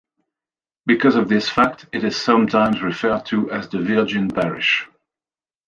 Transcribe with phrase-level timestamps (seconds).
[0.87, 4.87] Because of this fact, it is sometimes referred to as "The Virgin Parish".